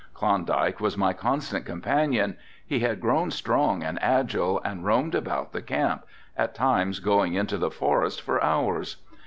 [0.15, 5.61] Klondike was my constant companion, he had grown strong and agile and roamed about the
[5.61, 8.97] camp, at times going into the forest for hours.